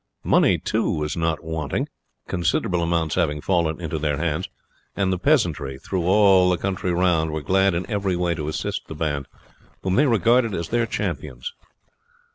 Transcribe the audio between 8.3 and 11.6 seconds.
to assist the band, whom they regarded as their champions.